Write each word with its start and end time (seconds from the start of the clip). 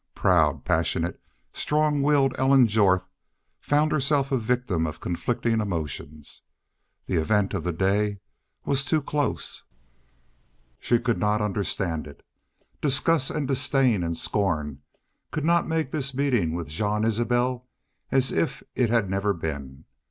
Proud, 0.15 0.65
passionate, 0.65 1.21
strong 1.53 2.01
willed 2.01 2.33
Ellen 2.39 2.65
Jorth 2.65 3.05
found 3.59 3.91
herself 3.91 4.31
a 4.31 4.37
victim 4.39 4.87
of 4.87 4.99
conflicting 4.99 5.61
emotions. 5.61 6.41
The 7.05 7.17
event 7.21 7.53
of 7.53 7.63
the 7.63 7.71
day 7.71 8.17
was 8.65 8.83
too 8.83 8.99
close. 9.03 9.63
She 10.79 10.97
could 10.97 11.19
not 11.19 11.39
understand 11.39 12.07
it. 12.07 12.23
Disgust 12.81 13.29
and 13.29 13.47
disdain 13.47 14.01
and 14.01 14.17
scorn 14.17 14.81
could 15.29 15.45
not 15.45 15.67
make 15.67 15.91
this 15.91 16.15
meeting 16.15 16.55
with 16.55 16.69
Jean 16.69 17.03
Isbel 17.03 17.67
as 18.09 18.31
if 18.31 18.63
it 18.73 18.89
had 18.89 19.07
never 19.07 19.35
been. 19.35 19.85